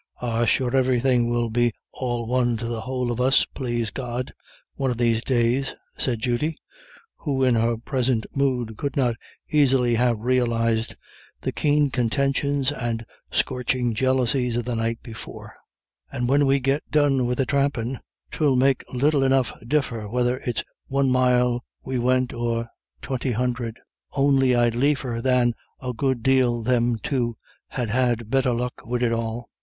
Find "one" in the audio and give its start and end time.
2.25-2.57, 4.73-4.89, 20.87-21.11